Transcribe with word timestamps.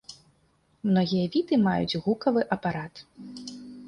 Многія 0.91 1.25
віды 1.35 1.59
маюць 1.65 1.99
гукавы 2.05 2.41
апарат. 2.57 3.03